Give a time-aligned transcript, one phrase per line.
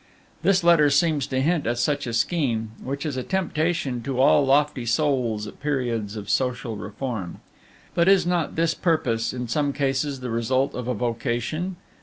[0.41, 4.43] This letter seems to hint at such a scheme, which is a temptation to all
[4.43, 7.39] lofty souls at periods of social reform.
[7.93, 11.75] But is not this purpose, in some cases, the result of a vocation?